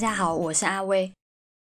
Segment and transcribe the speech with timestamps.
[0.00, 1.12] 大家好，我是阿威。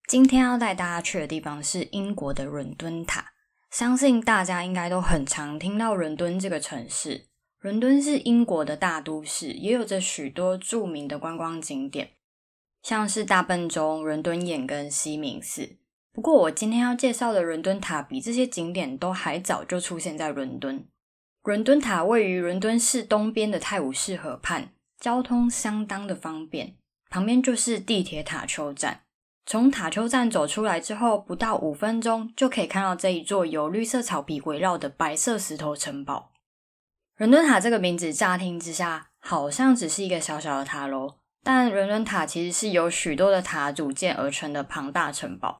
[0.07, 3.33] 今天要带大家去的地方是英国的伦敦塔。
[3.71, 7.29] 相信大家应该都很常听到伦敦这个城市。
[7.61, 12.11] 伦敦是英国的大都市，也有着许多著名的观光景点，
[12.83, 15.79] 像是大笨钟、伦敦眼跟西敏寺。
[16.13, 20.87] 不过，我今天要介绍的伦敦塔比这些景点都还早就出现在伦敦。
[21.43, 26.77] 伦敦塔位于伦敦市东边的泰晤士河畔，交通相当的方便。
[27.09, 29.03] 旁边就是地铁塔丘站，
[29.47, 36.33] 从塔丘站走出来之后，不到五分钟就可以看到这一座由绿色草皮围绕的白色石头城堡。
[37.17, 45.59] 伦敦塔这个名字乍听之下好像只是一个小小的塔楼，但伦敦塔其实是由许多的塔组建而成的庞大城堡，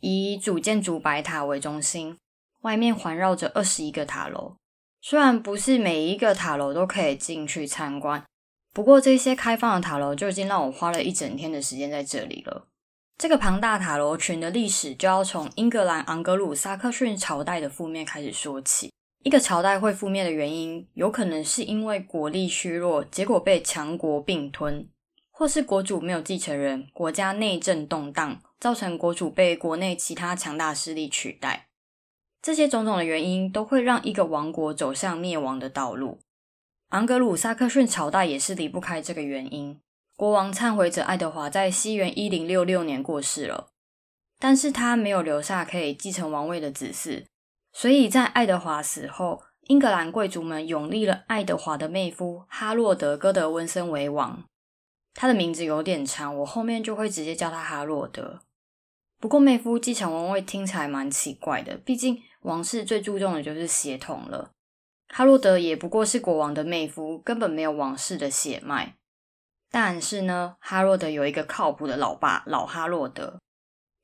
[0.00, 2.18] 以主建筑白塔为中心，
[2.60, 4.56] 外面环绕着二十一个塔楼。
[5.00, 8.22] 虽然不是每一个塔楼都可以进去参观。
[8.76, 12.68] 不过，这些开放的塔楼就已经让我花了一整天的时间在这里了。
[13.16, 18.92] 这个庞大塔楼群的历史就要从英格兰昂格鲁萨克逊朝代的覆灭开始说起。
[19.24, 24.86] 一个朝代会覆灭的原因，有可能是因为国力虚弱，结果被强国并吞，
[25.30, 31.68] 或是国主没有继承人，国家内政动荡，造成国主被国内其他强大势力取代。
[32.42, 36.18] 这些种种的原因，都会让一个王国走向灭亡的道路。
[36.90, 39.80] 昂格鲁萨克逊朝代也是离不开这个原因。
[40.16, 43.68] 国王忏悔者爱德华在西元一零六六年过世了，
[44.38, 47.26] 但是他没有留下可以继承王位的子嗣，
[47.72, 54.44] 所以在爱德华死后，英格兰贵族们拥立了爱德华的妹夫哈洛德·戈德温森为王。
[55.12, 58.40] 他的名字有点长，我后面就会直接叫他哈洛德。
[59.18, 64.52] 不过妹夫继承王位听起来蛮奇怪的，毕竟王室最注重的就是血统了。
[65.08, 68.96] 哈洛德也不过是国王的妹夫，根本没有王室的血脉。
[69.70, 73.40] 但是呢，哈洛德有一个靠谱的老爸，老哈洛德。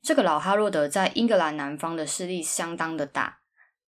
[0.02, 3.38] 这个老哈洛德在英格兰南方的势力相当的大，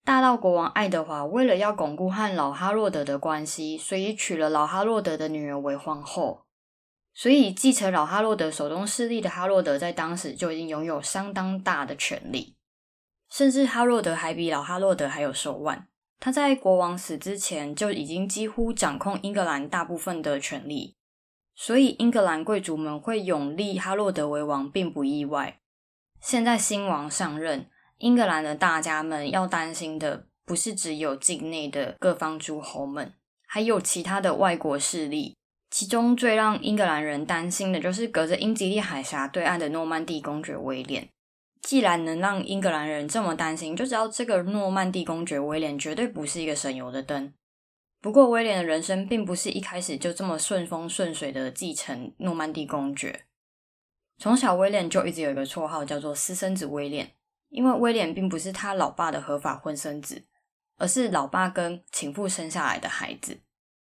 [0.04, 6.47] 大到国王爱德华为了要巩固和老哈洛德的关系，所以娶了老哈洛德的女儿为皇后。
[7.12, 12.56] 所以继承老哈洛德手中势力的哈洛德，在当时就已经拥有相当大的权力，
[13.31, 15.87] 甚至哈洛德还比老哈洛德还有手腕。
[16.20, 20.94] 他在国王死之前就已经几乎掌控英格兰大部分的权力，
[21.54, 25.59] 所以英格兰贵族们会永立哈洛德为王并不意外。
[26.20, 33.14] 现在新王上任，英格兰的大家们要担心的不是只有境内的各方诸侯们，
[33.47, 35.34] 还有其他的外国势力。
[35.70, 41.09] 其中最让英格兰人担心的就是隔着英吉利海峡对岸的诺曼底公爵威廉。
[41.62, 47.32] 既然能让英格兰人这么担心，就知道这个诺曼底公爵威廉绝对不是一个省油的灯。
[48.00, 53.26] 不过，威廉的人生并不是一开始就这么顺风顺水的继承诺曼底公爵。
[54.16, 57.10] 从小，威廉就一直有一个绰号叫做“私生子威廉”，
[57.50, 60.25] 因为威廉并不是他老爸的合法婚生子，
[60.78, 63.38] 而是老爸跟情妇生下来的孩子。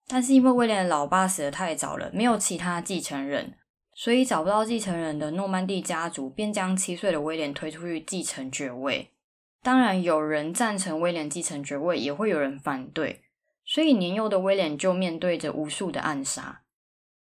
[0.06, 3.56] 但是，因为威廉的老爸死得太早了，没有其他继承人。
[3.94, 9.12] 所以找不到继承人的诺曼底家族便将七岁的威廉推出去继承爵位。
[9.62, 13.22] 当然，有人赞成威廉继承爵位，也会有人反对。
[13.64, 16.62] 所以年幼的威廉就面对着无数的暗杀。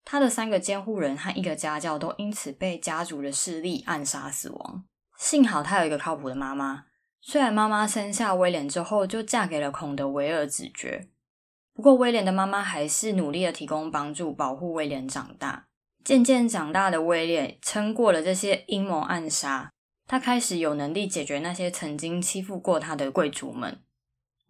[0.05, 4.85] 他的三个监护人和一个家教都因此被家族的势力暗杀死亡。
[5.17, 6.85] 幸好他有一个靠谱的妈妈。
[7.21, 11.09] 虽然妈妈生下威廉之后就嫁给了孔德维尔子爵，
[11.75, 15.67] 不过威廉的妈妈还是努力的提供帮助，保护威廉长大。
[16.03, 19.71] 渐渐长大的威廉撑过了这些阴谋暗杀，
[20.07, 23.81] 他开始有能力解决那些曾经欺负过他的贵族们。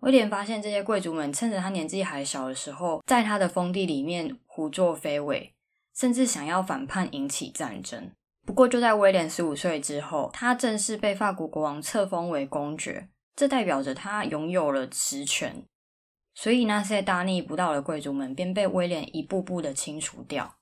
[0.00, 5.52] 威廉发现这些贵族们趁着他年纪还小的时候，在他的封地里面胡作非为，
[5.94, 8.10] 甚至想要反叛引起战争。
[8.46, 15.62] 不过，就在威廉十五岁之后，他正式被法国国王册封为公爵，这代表着他拥有了实权。
[16.34, 20.56] 所以，那些大逆不道的贵族们便被威廉一步步的清除掉。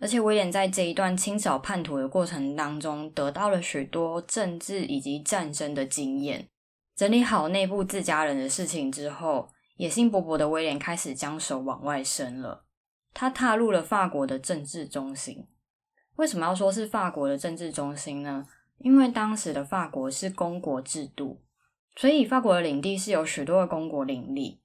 [0.00, 6.48] 而且威廉在这一段清扫叛徒的过程当中，得到了许多政治以及战争的经验。
[6.96, 12.64] 整理好内部自家人的事情之后，野心勃勃的威廉开始将手往外伸了。
[13.12, 15.46] 他踏入了法国的政治中心。
[16.16, 18.46] 为什么要说是法国的政治中心呢？
[18.78, 21.42] 因为当时的法国是公国制度，
[21.94, 24.60] 所以法国的领地是有许多的公国领地。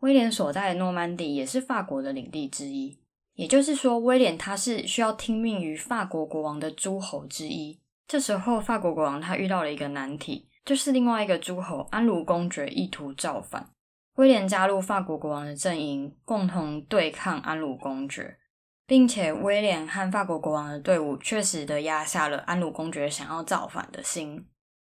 [0.00, 2.98] 威廉所在的诺曼底也是法国的领地之一。
[3.36, 7.78] 也就是说，威廉他是需要听命于法国国王的诸侯之一。
[8.08, 13.70] 这时候，法国国王他遇到了一个难题，就是另外一个诸侯安茹公爵意图造反。
[14.16, 18.38] 威廉加入法国国王的阵营，共同对抗安茹公爵。
[18.86, 24.46] 并且威廉和法国国王的队伍确实的压下了安茹公爵想要造反的心。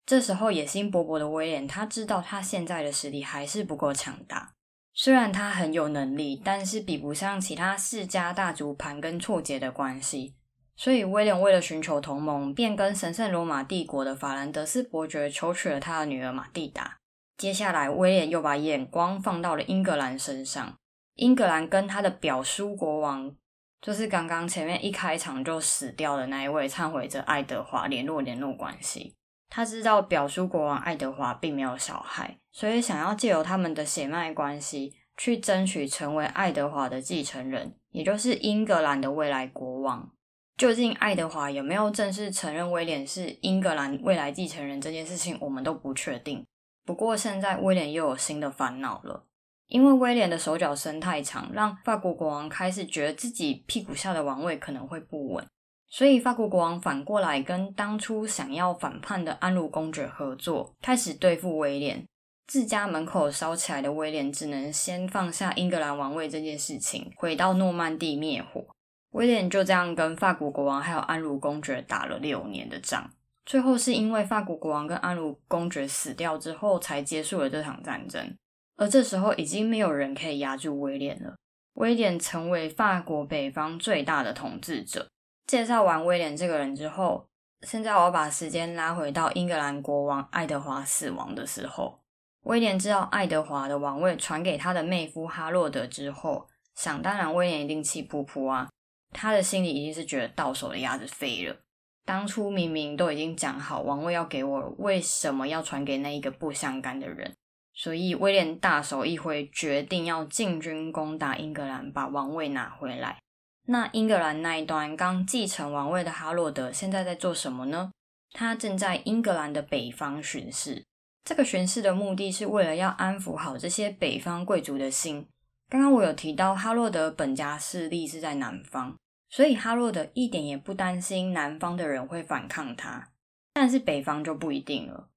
[0.05, 4.53] 这时候野心勃勃的威廉，他知道他现在的实力还是不够强大。
[4.97, 10.37] 虽然他很有能力，但是比不上其他世家大族盘根错节的关系。
[10.77, 16.99] 所以威廉为了寻求同盟，便跟神圣罗马帝国的法兰德斯伯爵求娶了他的女儿玛蒂达。
[17.37, 20.77] 接下来，威廉又把眼光放到了英格兰身上。
[21.17, 23.35] 英格兰跟他的表叔国王，
[23.81, 29.15] 就是刚刚前面一开场就死掉的那一位忏悔者爱德华联络联络关系。
[29.49, 40.09] 他知道表叔国王爱德华并没有小孩，所以想要借由他们的血脉关系去争取成为爱德华的继承人，也就是英格兰的未来国王。
[40.57, 46.47] 究竟爱德华有没有正式承认威廉是英格兰未来继承人这件事情，我们都不确定。
[46.87, 49.27] 不过现在威廉又有新的烦恼了，
[49.67, 55.45] 因为威廉的手脚伸太长，让法国国王开始觉得自己屁股下的王位可能会不稳。
[55.89, 62.07] 所以，法国国王反过来跟当初想要反叛的安茹公爵合作，开始对付威廉。
[62.47, 68.67] 自家门口烧起来的威廉，只能先放下英格兰王位这件事情，回到诺曼底灭火。
[69.13, 73.11] 威廉就这样跟法国国王还有安茹公爵打了六年的仗，
[73.47, 78.37] 最后是因为法国国王跟安茹公爵死掉之后，才结束了这场战争。
[78.77, 81.37] 而这时候，已经没有人可以压住威廉了。
[81.75, 85.09] 威廉成为法国北方最大的统治者。
[85.47, 87.27] 介绍完威廉这个人之后，
[87.63, 92.04] 现在我把时间拉回到英格兰国王爱德华死亡的时候。
[92.45, 98.69] 威廉知道爱德华的王位传给他的妹夫哈洛德之后，想当然，威廉一定气噗噗啊！
[99.13, 101.57] 他的心里一定是觉得到手的鸭子飞了。
[102.05, 107.35] 当初明明都已经讲好王位要给我，为什么要传给那一个不相干的人？
[107.73, 113.19] 所以威廉大手一挥，决定要进军攻打英格兰，把王位拿回来。
[113.67, 117.91] 那英格兰那一端刚继承王位的哈洛德现在在做什么呢？
[118.33, 120.85] 他正在英格兰的北方巡视。
[121.25, 125.27] 这个巡视的目的是为了要安抚好这些北方贵族的心。
[125.71, 128.95] 刚刚我有提到哈洛德本家势力是在南方，
[129.31, 133.11] 所以哈洛德一点也不担心南方的人会反抗他。
[133.55, 135.09] 但是北方就不一定了。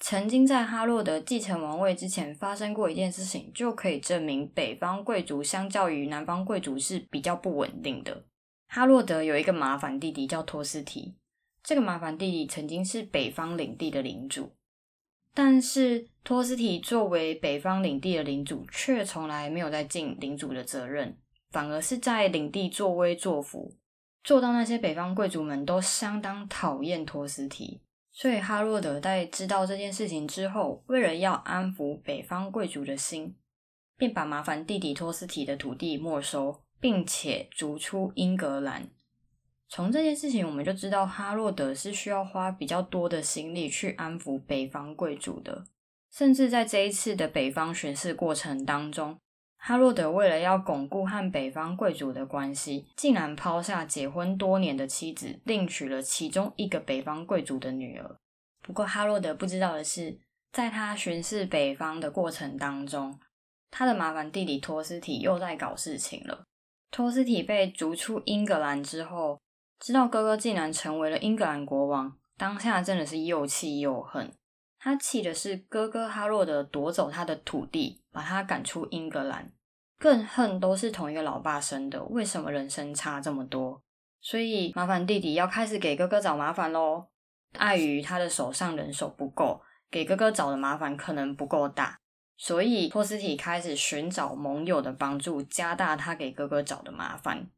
[0.00, 8.24] 曾经在哈洛德继承王位之前发生过一件事情，就可以证明北方贵族相较于南方贵族是比较不稳定的。
[8.66, 11.14] 哈洛德有一个麻烦弟弟叫托斯提，
[11.62, 14.50] 这个麻烦弟弟曾经是北方领地的领主，
[15.34, 21.16] 但是托斯提作为北方领地的领主，却从来没有在尽领主的责任，
[21.50, 23.74] 反而是在领地作威作福，
[24.22, 27.80] 做到那些北方贵族们都相当讨厌托斯提。
[28.14, 33.34] 所以哈洛德在知道这件事情之后，为了要安抚北方贵族的心，
[33.96, 38.90] 便把麻烦弟弟托斯提的土地没收，并且逐出英格兰。
[39.74, 45.64] 从这件事情，我们就知道哈洛德是需要花比较多的心力去安抚北方贵族的。
[46.10, 49.16] 甚至在这一次的北方巡视过程当中。
[49.56, 58.16] 哈洛德为了要巩固和北方贵族的关系，竟然抛下结婚多年的妻子，另娶了其中一个北方贵族的女儿。
[58.60, 60.18] 不过，哈洛德不知道的是，
[60.52, 63.18] 在他巡视北方的过程当中，
[63.70, 66.42] 他的麻烦弟弟托斯提又在搞事情了。
[66.90, 69.40] 托斯提被逐出英格兰之后，
[69.82, 74.32] 知道哥哥竟然成为了英格兰国王，当下真的是又气又恨。
[74.78, 79.50] 他气的是哥哥哈洛德夺走他的土地，把他赶出英格兰，
[79.98, 83.82] 更恨都是同一个老爸生的，为什么人生差这么多？
[84.20, 87.08] 所以麻烦弟弟要开始给哥哥找麻烦喽。
[87.58, 89.60] 碍于他的手上人手不够，
[89.90, 91.98] 给哥哥找的麻烦可能不够大，
[92.36, 97.50] 所以托斯提开始寻找盟友的帮助，加大他给哥哥找的麻烦，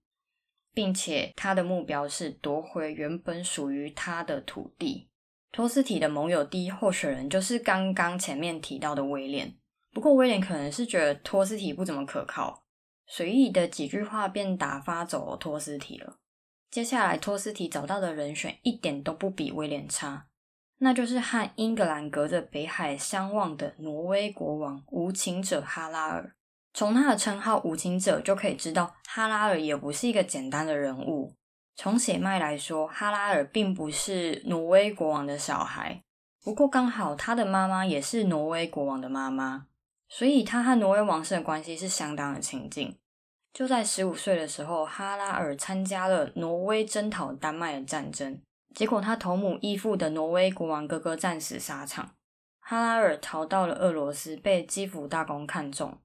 [0.75, 5.09] 并且他的目标是夺回原本属于他的土地。
[5.52, 9.57] 托斯提的盟友第一候选人就是刚刚前面提到的威廉，
[9.93, 12.64] 不过威廉可能是觉得托斯提不怎么可靠，
[13.07, 16.19] 随意的几句话便打发走托斯提了。
[16.71, 20.26] 接下来，托斯提找到的人选一点都不比威廉差，
[20.78, 26.35] 那就是和英格兰隔着北海相望的挪威国王无情者哈拉尔。
[26.75, 31.33] 从他的称号“无情者”就可以知道，哈拉尔也不是一个简单的人物。
[31.76, 36.02] 从血脉来说，哈拉尔并不是挪威国王的小孩。
[36.43, 39.66] 不过刚好他的妈妈也是挪威国王的妈妈，
[40.09, 42.97] 所以他和挪威王室的关系是相当的亲近。
[43.52, 48.40] 就在十五岁的时候，哈拉尔参加了挪威征讨丹麦的战争，
[48.75, 52.11] 结果他同母异父的挪威国王哥哥战死沙场。
[52.59, 55.99] 哈拉尔逃到了俄罗斯，被基辅大公看中，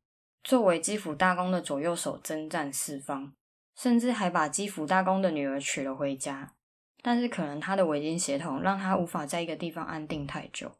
[0.43, 3.33] 作为基辅大公的左右手征战四方。
[3.75, 6.51] 甚至还把基辅大公的女儿娶了回家。
[7.01, 10.73] 但是可能他的维京血统让他无法在一个地方安定太久。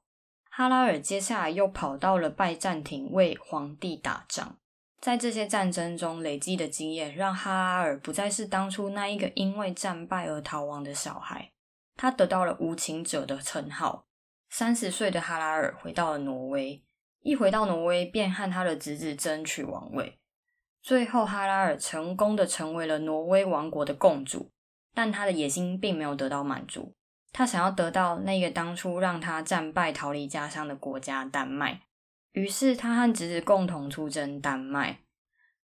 [0.49, 4.57] 哈拉尔接下来又跑到了拜占庭为皇帝打仗，
[4.99, 11.53] 在这些战争中累积的经验，让哈拉尔不再是当初那一个因为战败而逃亡的小孩，
[11.95, 14.03] 他得到了无情者的称号。
[14.49, 16.83] 三十岁的哈拉尔回到了挪威，
[17.21, 20.19] 一回到挪威便和他的侄子争取王位，
[20.81, 24.51] 最后哈拉尔成功的成为了挪威王国的共主。
[24.93, 26.95] 但他的野心并没有得到满足，
[27.31, 31.81] 他想要得到那个当初让他战败逃离家乡的国家丹麦。
[32.31, 34.99] 于是他和侄子共同出征丹麦。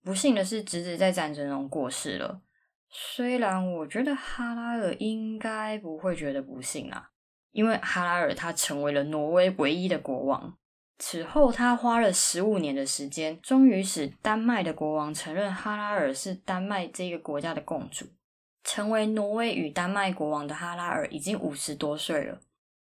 [0.03, 2.43] 不幸的是，侄子在战争中过世了。
[2.91, 7.11] 虽然我觉得哈拉尔应该不会觉得不幸啊，
[7.53, 10.59] 因为哈拉尔他成为了挪威唯一的国王。
[11.05, 18.07] 此后，他花了十五年的时间，终于使丹麦的国王承认哈拉尔是丹麦这个国家的共主。
[18.63, 22.41] 成为挪威与丹麦国王的哈拉尔已经五十多岁了，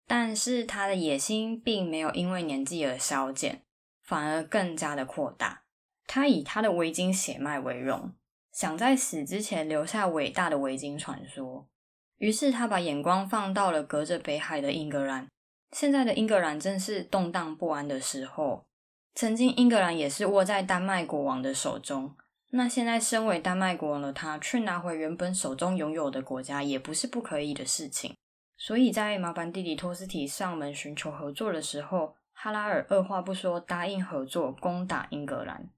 [0.06, 3.62] 但是他的野心并没有因为年纪而消减，
[4.04, 5.64] 反而更加的扩大。
[6.06, 8.12] 他以他的维京血脉为荣，
[8.52, 11.70] 想在死之前留下伟大的维京传说。
[12.18, 15.30] 于是他把眼光放到了隔着北海的英格兰。
[15.72, 18.66] 现在的英格兰正是动荡不安的时候，
[19.14, 22.16] 曾经英格兰也是握在丹麦国王的手中。
[22.54, 28.14] 那现在，身为丹麦国王的他，去拿回原本手中拥有的国家，也不是不可以的事情。
[28.58, 35.70] 所以在麻烦弟弟托斯提上门寻求合作的时候，哈拉尔二话不说答应合作，攻打英格兰。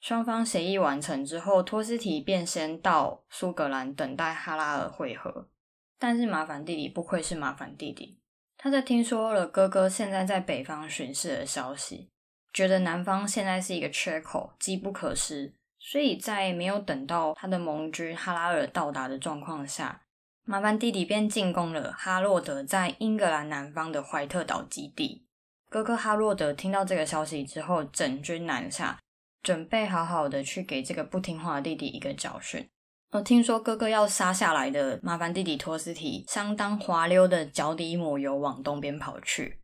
[0.00, 5.48] 双方协议完成之后，托斯提便先到苏格兰等待哈拉尔会合。
[5.98, 8.18] 但是麻烦弟弟不愧是麻烦弟弟，
[8.66, 12.08] 他在听说了哥哥现在在北方巡视的消息，
[12.52, 15.54] 觉得南方现在是一个缺口，机不可失。
[15.78, 20.02] 所以在没有等到他的盟军哈拉尔到达的状况下，
[20.42, 25.24] 麻烦弟弟便进攻了哈洛德在英格兰南方的怀特岛基地。
[25.70, 28.98] 哥哥哈洛德听到这个消息之后，整军南下，
[29.44, 32.68] 准备好好的去给这个不听话的弟弟一个教训。
[33.10, 39.60] 而听说哥哥要杀下来的麻烦弟弟托斯提，相当滑溜的脚底抹油往东边跑去，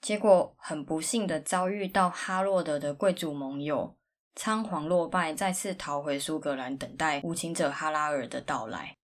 [0.00, 3.96] 结果很不幸的遭遇到哈洛德的贵族盟友。
[4.34, 8.94] 仓皇落败，再次逃回苏格兰，等待无情者哈拉尔的到来。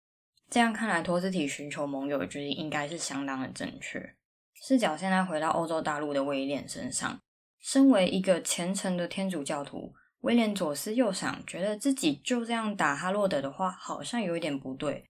[0.50, 4.14] 这样看来，托斯提寻求盟友的决定应该是相当的正确。
[4.54, 7.18] 视角现在回到欧洲大陆的威廉身上，
[7.58, 15.04] 身为一个虔诚的天主教徒，威廉左思右想，觉得自己就这样打哈洛德的话，好像有一点不对。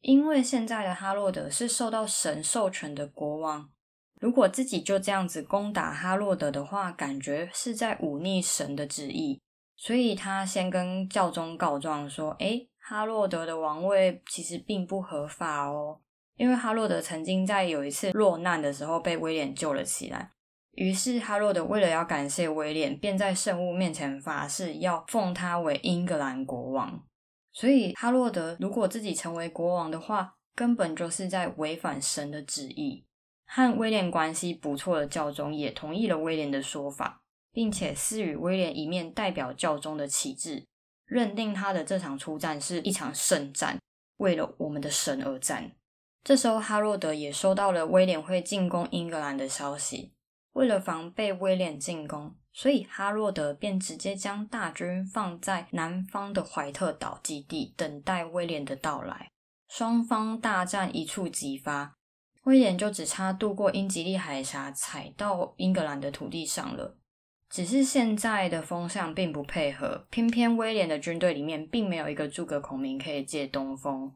[0.00, 3.68] 因为现在的哈洛德是受到神授权的国王，
[4.20, 9.40] 如果自己就这样子攻打哈洛德的话，感觉是在忤逆神的旨意。
[9.74, 16.00] 所以他先跟教宗告状说：“诶，哈洛德的王位其实并不合法哦，
[16.36, 20.32] 因为哈洛德曾经在有一次落难的时候被威廉救了起来。
[20.78, 27.04] 于是哈洛德为了要感谢威廉，便在圣物面前发誓要奉他为英格兰国王。
[27.52, 33.04] 所以哈洛德如果自己成为国王的话，根本就是在违反神的旨意。
[33.44, 37.20] 和威廉关系不错的教宗也同意了威廉的说法。”
[37.50, 40.64] 并且赐予威廉一面代表教宗的旗帜，
[41.06, 43.80] 认定他的这场出战是一场圣战，
[44.18, 45.72] 为了我们的神而战。
[46.22, 50.12] 这时候，哈洛德也收到了威廉会进攻英格兰的消息。
[50.58, 59.30] 为了防备威廉进攻，所以哈洛德便直接将大军放在南方的怀特岛基地，等待威廉的到来。
[59.68, 61.94] 双方大战一触即发，
[62.42, 66.96] 威廉就只差渡过英吉利海峡，踩到英格兰的土地上了。
[67.48, 74.12] 只是现在的风向并不配合，偏偏威廉的军队里面并没有一个诸葛孔明可以借东风，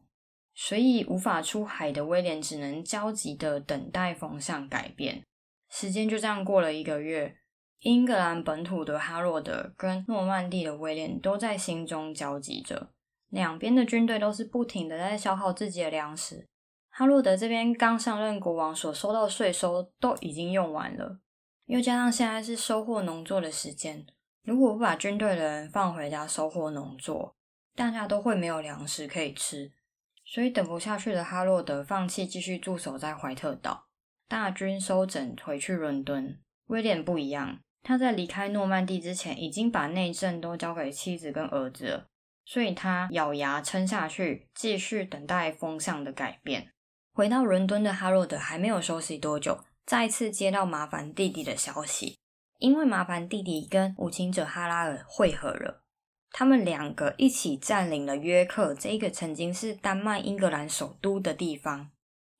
[0.53, 5.23] 所以无法出海的威廉只能焦急的等待风向改变。
[5.75, 7.35] 时间就这样过了一个月，
[7.79, 12.91] 英格兰本土的哈洛德跟诺曼底的威廉都在心中焦急着，
[13.29, 16.47] 两边的军队都是不停的在消耗自己的粮食。
[16.91, 21.19] 哈洛德这边刚上任国王所收到的税收都已经用完了。
[21.65, 24.05] 又加上现在是收获农作的时间，
[24.43, 27.35] 如果不把军队的人放回家收获农作，
[27.75, 29.71] 大家都会没有粮食可以吃。
[30.23, 33.87] 所以等不下去的哈洛德放弃继续驻守在怀特岛，
[34.27, 36.39] 大军收整回去伦敦。
[36.67, 42.07] 威廉不一样，他在离开诺曼底之前已经把内政都交给妻子跟儿子了，
[42.45, 46.69] 所以他咬牙撑下去，继续等待风向的改变。
[47.13, 49.63] 回到伦敦的哈洛德还没有休息多久。
[49.85, 52.17] 再次接到麻烦弟弟的消息，
[52.57, 55.83] 因为麻烦弟弟跟无情者哈拉尔会合了。
[56.31, 61.91] 他们两个一起占领了约克这一个曾经是丹麦英格兰首都的地方。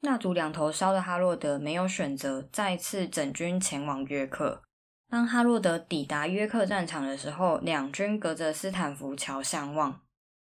[0.04, 4.62] 蜡烛两头烧的哈洛德没有选择再次整军前往约克。
[5.10, 10.02] 当哈洛德抵达约克战场的时候，两军隔着斯坦福桥相望。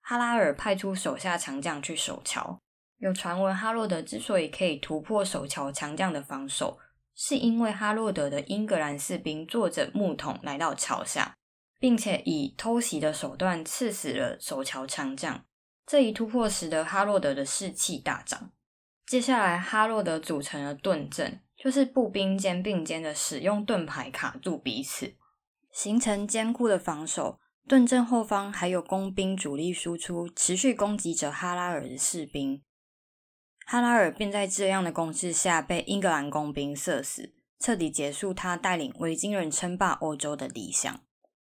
[0.02, 2.60] 哈拉尔派出手下强将去守桥。
[2.98, 6.78] 有传闻，哈洛德之所以可以突破守桥强将的防守，
[7.16, 11.34] 是因为哈洛德的英格兰士兵坐着木桶来到桥下，
[11.80, 15.44] 并且以偷袭的手段刺死了守桥强将。
[15.88, 18.52] 这一突破使得哈洛德的士气大涨。
[19.10, 25.16] 接下来，哈洛德组成了盾阵，就是步兵肩并肩的使用盾牌卡住彼此，
[25.72, 27.40] 形成坚固的防守。
[27.68, 32.62] 盾阵后方还有工兵主力输出，持续攻击着哈拉尔的士兵。
[33.66, 41.02] 哈拉尔便在这样的攻势下被英格兰工兵射死，彻底结束他带领维京人称霸欧洲的理想。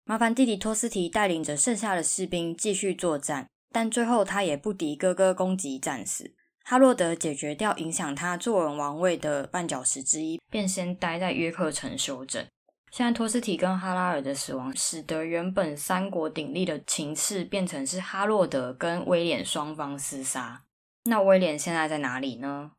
[0.05, 6.33] 麻烦弟弟托斯提带领着剩下的士兵继续作战，但最后他也不敌哥哥攻击战死。
[6.63, 12.43] 哈洛德解决掉影响他坐稳王位的绊脚石之一，便先待在约克城休整。
[12.89, 20.63] 现在托斯提跟哈拉尔的死亡，使得原本三国鼎立的情势变成是哈洛德跟威廉双方厮杀。
[21.05, 22.71] 那威廉现在在哪里呢？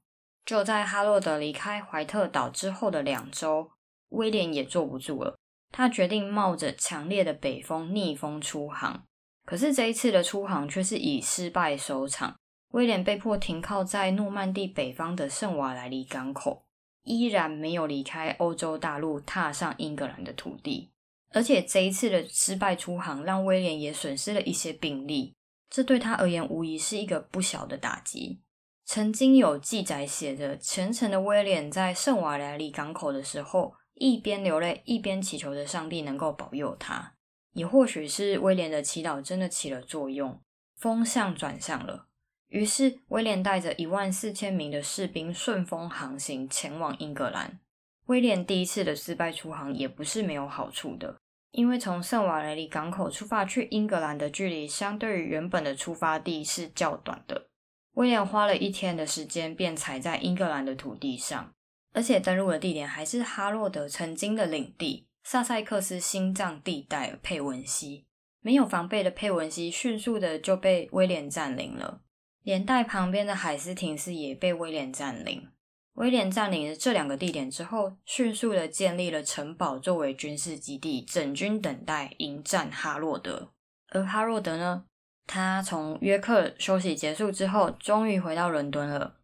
[0.46, 3.70] 就在哈洛德离开怀特岛之后的两周，
[4.10, 5.36] 威廉也坐不住了，
[5.72, 9.02] 他决定冒着强烈的北风逆风出航。
[9.44, 12.36] 可是这一次的出航却是以失败收场。
[12.74, 16.66] 威廉被迫停靠在诺曼底北方的圣瓦莱里港口，
[17.04, 20.90] 依然没有离开欧洲大陆，踏上英格兰的土地。
[21.30, 25.36] 而且这一次的失败出航，让威廉也损失了一些兵力，
[25.70, 28.40] 这对他而言无疑是一个不小的打击。
[28.84, 37.14] 曾经有记载写着，虔诚的威廉在圣瓦莱里港口的时候，一边流泪，一边祈求着上帝能够保佑他。
[37.52, 40.42] 也或许是威廉的祈祷真的起了作用，
[40.76, 42.08] 风向转向了。
[42.54, 47.58] 于是，威廉带着一万四千名的士兵顺风航行，前往英格兰。
[48.06, 51.16] 威廉第一次的失败出航也不是没有好处的，
[51.50, 57.48] 因为从圣瓦雷里港口出发去英格兰的距离，相对于原本的出发地是较短的。
[57.94, 61.52] 威廉花了一天的时间便踩在英格兰的土地上，
[61.92, 68.06] 而且登陆的地点还是哈洛德曾经的领地——萨塞克斯心脏地带佩文西。
[68.40, 72.02] 没有防备的佩文西迅速的就被威廉占领了。
[72.44, 75.48] 连带旁边的海斯廷斯也被威廉占领。
[75.94, 83.50] 威廉占领了这两个地点之后，迅速的建立了城堡作为军事基地，整军等待迎战哈洛德。
[83.88, 84.84] 而哈洛德呢，
[85.26, 89.16] 他从约克休息结束之后，终于回到伦敦了。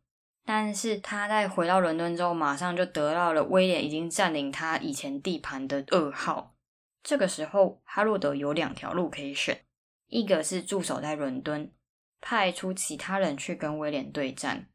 [0.47, 6.55] 但是他在回到伦敦之后，马上就得到了威廉已经占领他以前地盘的噩耗。
[7.03, 9.61] 这个时候，哈洛德有两条路可以选，
[10.07, 11.71] 一个是驻守在伦敦。
[12.21, 14.67] 派出其他人去跟威廉对战，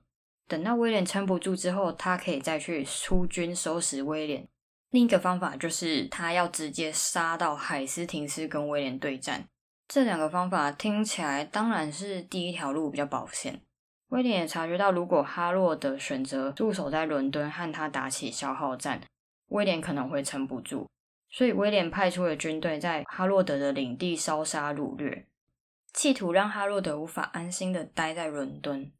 [0.47, 4.47] 等到威廉撑不住之后，他可以再去出军收拾威廉。
[4.91, 9.45] 另一个方法就是他要直接杀到海斯廷斯跟威廉对战。
[9.87, 13.61] 这两个方法听起来当然是第一条路比较保险。
[14.09, 19.01] 威廉也察觉到，如果哈洛德选择驻守在伦敦和他打起消耗战，
[19.49, 20.87] 威廉可能会撑不住，
[21.29, 25.27] 所以威廉派出了军队在哈洛德的领地烧杀掳掠。
[25.95, 28.91] 企图让哈洛德无法安心的待在伦敦，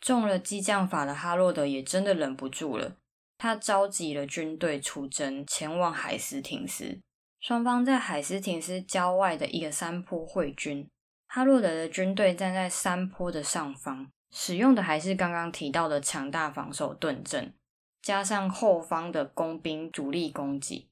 [0.00, 2.96] 中了激将法的哈洛德也真的忍不住了。
[3.36, 7.00] 他召集了军队出征，前往海斯廷斯。
[7.40, 10.88] 双方在海斯廷斯郊外的一个山坡会军。
[11.26, 17.52] 哈洛德的军队站在山坡的上方，使用的还是刚刚提到的强大防守盾阵，
[18.00, 20.88] 加上后方的工兵主力攻击，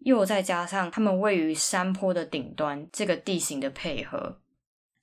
[0.00, 4.38] 又再加上他们位于山坡的顶端这个地形的配合。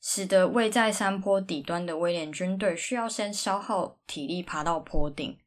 [0.08, 5.39] 使得位在山坡底端的威廉军队需要先消耗体力爬到坡顶，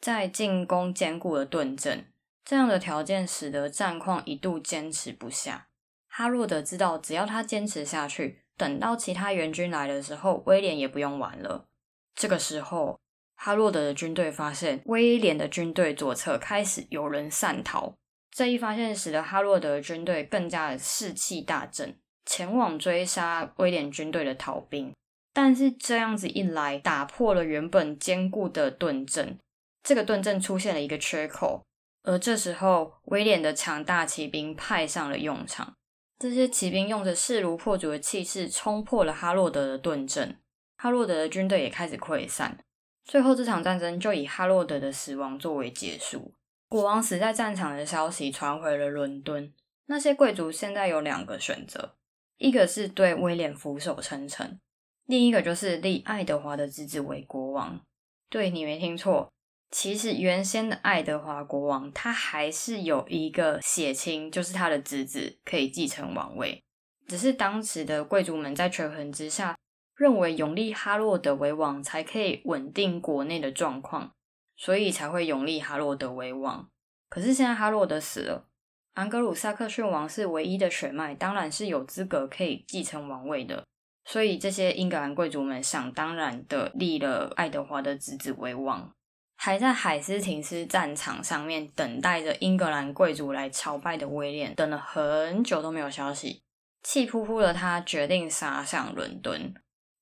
[0.00, 2.06] 再进攻坚固的盾阵。
[2.44, 5.66] 这样的条件使得战况一度坚持不下。
[6.06, 11.66] 哈洛德知道，只要他坚持下去，等到其他援军来的时候，威廉也不用玩了。
[12.14, 13.00] 这个时候，
[13.34, 17.94] 哈洛德的军队发现威廉的军队左侧开始有人散逃。
[18.30, 21.98] 这一发现使得哈洛德军队更加的士气大振。
[22.26, 24.92] 前往追杀威廉军队的逃兵，
[25.32, 29.38] 但是这样子一来，打破了原本坚固的盾阵。
[29.82, 31.62] 这个盾阵出现了一个缺口，
[32.02, 35.74] 而这时候威廉的强大骑兵派上了用场。
[36.18, 40.38] 这些骑兵用着势如破竹的气势，冲破了哈洛德的盾阵。
[40.76, 42.58] 哈洛德的军队也开始溃散。
[43.04, 46.32] 最后，这场战争就以哈洛德的死亡作为结束。
[46.68, 49.52] 国王死在战场的消息传回了伦敦。
[49.86, 51.96] 那些贵族现在有两个选择。
[52.36, 54.60] 一个是对威廉俯首称臣，
[55.06, 57.80] 另一个就是立爱德华的侄子为国王。
[58.28, 59.32] 对你没听错，
[59.70, 66.62] 其实原先的爱德华国王他还是有一个血亲，就是他的侄子可以继承王位，
[67.06, 69.56] 只是当时的贵族们在权衡之下，
[69.96, 74.12] 认为永立哈洛德为王才可以稳定国内的状况，
[74.56, 76.68] 所以才会永立哈洛德为王。
[77.08, 78.48] 可是现在哈洛德死了。
[78.94, 83.64] 安格鲁萨克逊王是唯一的血脉，当然是有资格可以继承王位的。
[84.04, 88.92] 所以这些英格兰贵族们想当然的立了爱德华的侄子为王。
[89.36, 96.42] 还在海斯廷斯战场上面等待着英格兰贵族来朝拜的威廉，等了很久都没有消息，
[96.84, 99.52] 气扑扑的他决定杀向伦敦。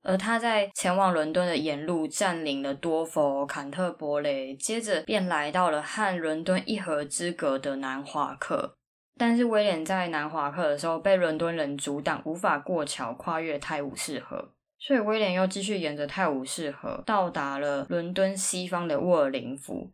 [0.02, 8.76] 而他在前往伦敦的沿路占领了多佛、坎特伯雷，接着便来到了和伦敦一河之隔的南华克。
[9.22, 19.92] 但是威廉在南华克的时候被伦敦人阻挡，无法过桥跨越泰晤士河，所以威廉又继续沿着泰晤士河到达了伦敦西方的沃尔林福，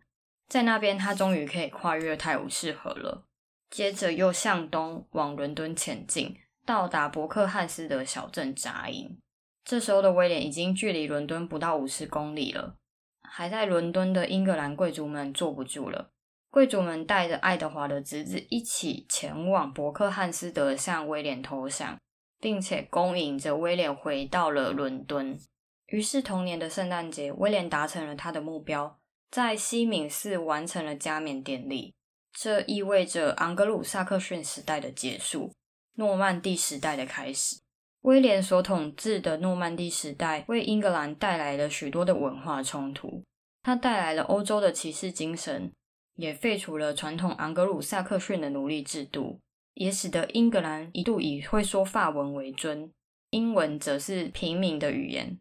[0.49, 3.27] 在那边他终于可以跨越泰晤士河了。
[3.69, 9.19] 接着又向东往伦敦前进，到达伯克汉斯的小镇扎营。
[9.63, 12.77] 这时候的威廉已经距离伦敦不到五十公里了，
[13.21, 16.13] 还在伦敦的英格兰贵族们坐不住了。
[16.51, 21.99] 贵族们带着爱德华的侄子一起前往伯克汉斯德向威廉投降，
[22.41, 25.39] 并且恭迎着威廉回到了伦敦。
[25.87, 28.99] 于是同年的圣诞节，威廉达成了他的目标，
[29.31, 31.95] 在西敏寺完成了加冕典礼。
[32.33, 35.53] 这意味着昂格鲁萨克逊时代的结束，
[35.95, 37.59] 诺曼第时代的开始。
[38.03, 43.25] 威廉所统治的诺曼第时代为英格兰带来了许多的文化冲突，
[43.63, 45.73] 他带来了欧洲的骑士精神。
[46.19, 49.39] 也废除了传统昂格鲁萨克逊的奴隶制度，
[49.75, 52.91] 也使得英格兰一度以会说法文为尊，
[53.31, 55.39] 英文则是平民的语言。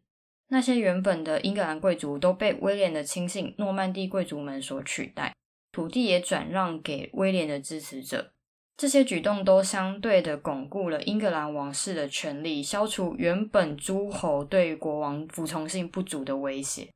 [0.49, 5.33] 那些原本的英格兰贵族都被威廉的亲信诺曼底贵族们所取代，
[5.71, 8.31] 土地也转让给威廉的支持者。
[8.77, 16.87] 这些举动都相对的巩固了英格兰王室的权力，消除原本诸侯对国王服从性不足的威胁。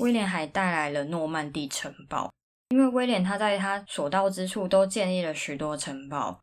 [0.00, 2.30] 威廉还带来了诺曼底城堡。
[2.70, 6.40] 因为威廉他在他所到之处都建立了许多城堡，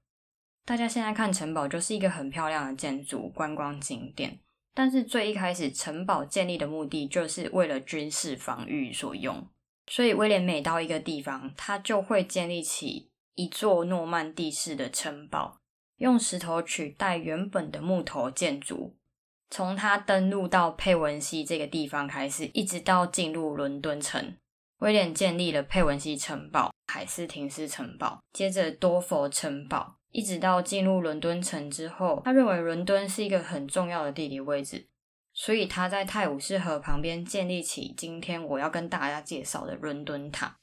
[0.65, 4.39] 大家现在看城堡就是一个很漂亮的建筑观光景点。
[4.73, 9.47] 但是最一开始，城堡建立的目的就是为了军事防御所用。
[9.87, 15.59] 所以威廉每到一个地方，他就会建立起一座诺曼底式的城堡，
[15.97, 18.95] 用石头取代原本的木头建筑。
[19.49, 24.35] 从他登陆到佩文西这个地方开始，一直到进入伦敦城。
[24.79, 34.87] 威廉建立了佩文西城堡、海斯廷斯城堡，接着多佛城堡，一直到进入伦敦城之后，他认为伦敦是一个很重要的地理位置，
[35.33, 40.57] 所以他在泰晤士河旁边建立起今天我要跟大家介绍的伦敦塔。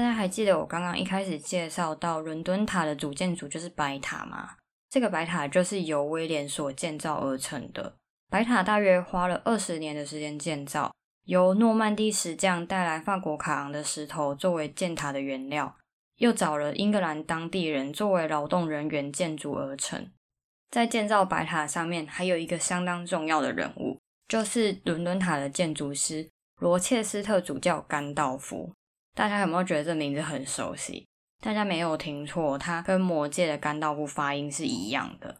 [0.00, 4.56] 大家还记得我刚刚一开始介绍到伦敦塔的主建筑就是白塔吗？
[4.88, 7.96] 这个白塔就是由威廉所建造而成的。
[8.30, 10.90] 白塔大约花了二十年的时间建造，
[11.26, 15.76] 由诺曼底石匠带来法国卡昂的石头作为建塔的原料，
[16.16, 20.10] 又找了英格兰当地人作为劳动人员建筑而成。
[20.70, 28.72] 在建造白塔上面还有一个相当重要的人物，就是伦敦塔的建筑师罗切斯特主教甘道夫。
[29.14, 31.06] 大家有没有觉得这名字很熟悉？
[31.42, 35.36] 大家没有听错，他跟魔界的甘道夫发音是一样的。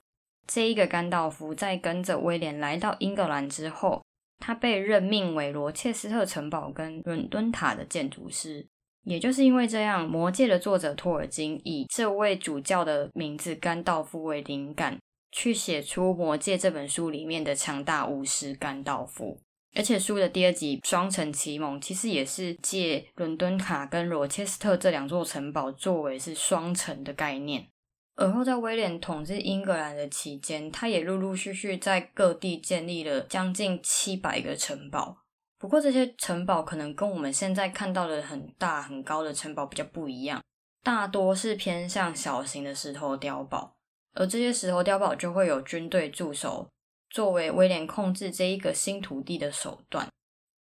[0.46, 4.02] 这一个甘道夫在跟着威廉来到英格兰之后，
[4.38, 8.66] 他被任命为罗切斯特城堡跟伦敦塔的建筑师。
[9.04, 14.98] 也就是因为这样，魔界的作者托尔金以这位主教的名字甘道夫为灵感，
[15.32, 19.40] 去写出《魔戒》这本书里面的强大巫师甘道夫。
[19.74, 27.68] 而且书的第二集《双城奇蒙》其实也是借伦敦塔跟罗切斯特这两座城堡作为是双城的概念。
[28.16, 35.16] 而后在威廉统治英格兰的期间，他也陆陆续续在各地建立了将近七百个城堡。
[35.58, 40.42] 不过这些城堡可能跟我们现在看到的很大很高的城堡比较不一样，
[40.82, 43.74] 大多是偏向小型的石头碉堡，
[44.14, 46.68] 而这些石头碉堡就会有军队驻守。
[47.10, 50.08] 作为威廉控制这一个新土地的手段，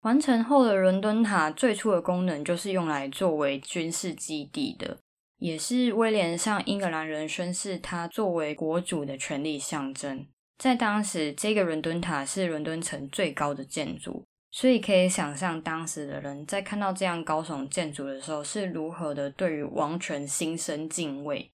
[0.00, 4.98] 完成后的伦敦塔最初的功能就是用来作为军事基地的，
[5.38, 10.26] 也是威廉向英格兰人宣誓他作为国主的权力象征。
[10.56, 21.50] 在当时，这个伦敦塔是伦敦城最高的建筑，所以可以想象当时的人在看到这样高耸建筑的时候是如何的对于王权心生敬畏。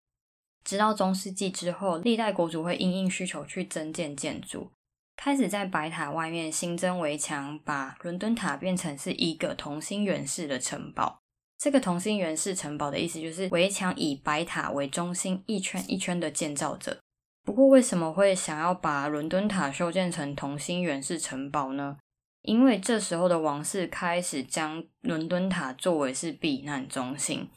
[0.64, 4.70] 直到中世纪之后，历代国主会因应需求去增建建筑。
[5.16, 11.20] 开始在白塔外面新增围墙，把伦敦塔变成是一个同心圆式的城堡。
[11.58, 16.98] 这个同心圆式城堡的意思就是围墙以白塔为中心，一圈一圈的建造着。
[17.44, 21.98] 不过，为什么会想要把伦敦塔修建成同心圆式城堡呢？
[22.42, 27.48] 因为这时候的王室开始将伦敦塔作为是避难中心，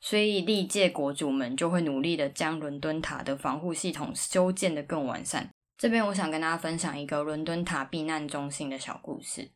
[0.00, 5.50] 所以历届国主们就会努力的将伦敦塔的防护系统修建的更完善。
[5.80, 9.50] 这边我想跟大家分享一个伦敦塔避难中心的小故事。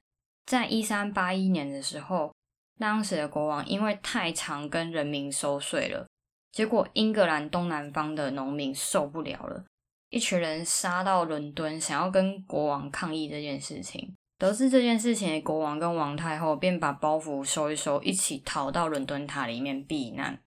[0.46, 2.34] 在一三八一年的时候，
[2.78, 6.06] 当时的国王因为太常跟人民收税了，
[6.50, 9.66] 结果英格兰东南方的农民受不了了，
[10.08, 14.16] 一群人杀到伦敦，想要跟国王抗议这件事情。
[14.38, 20.40] 得知这件事情的，国王跟王太后便把包袱收一收，一起逃到伦敦塔里面避难。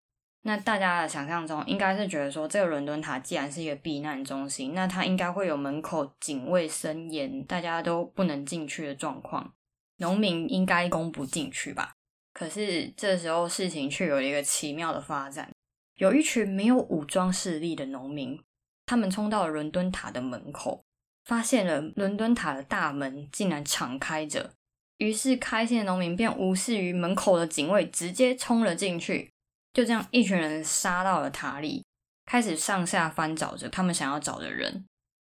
[0.47, 9.53] 那大家的想象中应该是觉得说，这个伦敦塔既然是一个避难中心，那它应该会有门口警卫森严，大家都不能进去的状况，
[9.97, 11.95] 农民应该攻不进去吧？
[12.31, 15.51] 可是这时候事情却有一个奇妙的发展，
[15.97, 18.41] 有一群没有武装势力的农民，
[18.85, 20.81] 他们冲到了伦敦塔的门口，
[21.25, 24.53] 发现了伦敦塔的大门竟然敞开着，
[24.99, 29.33] 于是开心的农民便无视于门口的警卫，直接冲了进去。
[29.77, 31.85] 就这样，一群人杀到了塔里，
[32.25, 34.83] 开始上下翻找着他们想要找的人。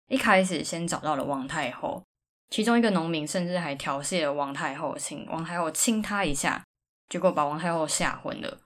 [0.10, 2.04] 一开始先找到了王太后，
[2.52, 6.64] 其中一个农民甚至还调戏了王太后，请王太后亲他一下，
[7.10, 8.60] 结果把王太后吓昏了。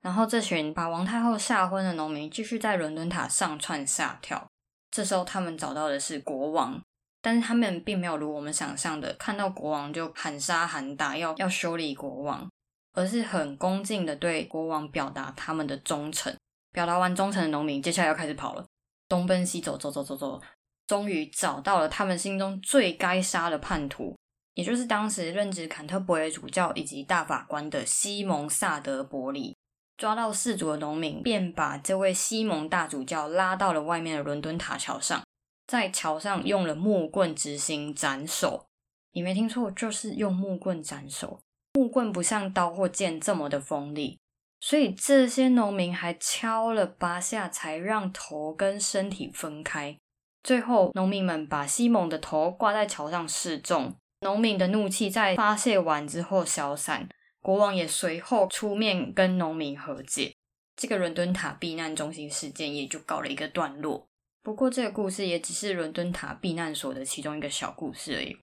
[0.00, 4.44] 然后这群把王太后吓昏的农民继续在伦敦塔上窜下跳。
[4.90, 6.82] 这时候他们找到的是国王，
[7.22, 12.50] 但是他们并没有如我们想象的看到国王就喊杀喊打，要要修理国王。
[12.98, 16.34] 而是很恭敬的对国王表达他们的忠诚。
[16.72, 18.66] 表达完忠诚的农民，接下来要开始跑了，
[19.08, 20.42] 东奔西走，走走走走，
[20.84, 24.16] 终于找到了他们心中最该杀的叛徒，
[24.54, 29.56] 也就是当时任职坎特伯雷主教以及大法官的西蒙萨德伯里。
[29.96, 35.24] 抓到事主的农民，便把这位西蒙大主教拉到了外面的伦敦塔桥上，
[35.68, 38.66] 在桥上用了木棍执行斩首。
[39.12, 41.40] 你没听错，就是用木棍斩首。
[41.78, 44.18] 木棍不像刀或剑这么的锋利，
[44.58, 49.96] 所以这些农民还敲了八下，才让头跟身体分开。
[50.42, 53.94] 最后，农民们把西蒙的头挂在桥上示众。
[54.22, 57.08] 农民的怒气在发泄完之后消散，
[57.40, 60.34] 国王也随后出面跟农民和解。
[60.74, 64.08] 这个伦敦塔避难中心事件也就告了一个段落。
[64.42, 68.36] 不过，这个故事也只是伦敦塔避难所的其中一个小故事而已。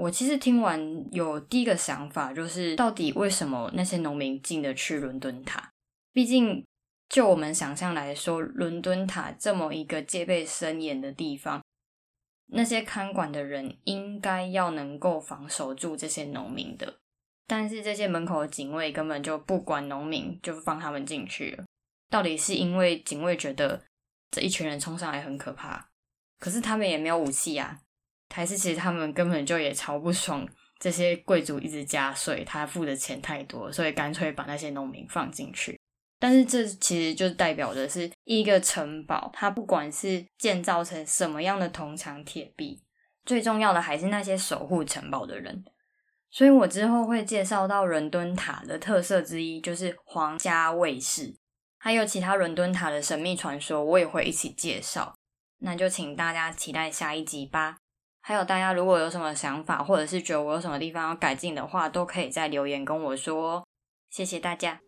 [0.00, 5.70] 我其实听完有第一个想法，就是到底为什么那些农民进得去伦敦塔？
[6.10, 6.64] 毕竟
[7.10, 11.62] 就我们想象来说，伦敦塔这么一个戒备森严的地方，
[12.46, 16.98] 那些看管的人应该要能够防守住这些农民的。
[17.46, 21.64] 但是这些门口的警卫根本就不管农民，就放他们进去了。
[22.08, 23.84] 到底是因为警卫觉得
[24.30, 25.90] 这一群人冲上来很可怕，
[26.38, 27.82] 可是他们也没有武器呀？
[28.30, 35.78] 还是其实他们根本就也超不爽这些贵族一直加税，他付的钱太多，所以干脆把那些农民放进去。
[36.18, 42.82] 但是这其实就代表的是一个城堡，它不管是建造成什么样的铜墙铁壁，
[43.24, 45.64] 最重要的还是那些守护城堡的人。
[46.30, 51.34] 所以我之后会介绍到伦敦塔的特色之一，就是皇家卫士，
[51.78, 55.14] 还有其他伦敦塔的神秘传说，我也会一起介绍。
[55.58, 57.79] 那就请大家期待下一集吧。
[58.22, 63.66] 还有大家如果有什么想法，或者是觉得我有什么地方要改进的话，都可以在留言跟我说。
[64.10, 64.80] 谢谢大家。